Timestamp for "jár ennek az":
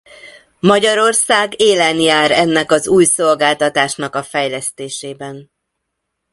1.99-2.87